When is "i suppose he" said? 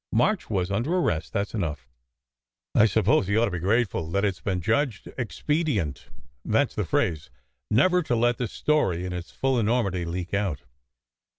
2.73-3.37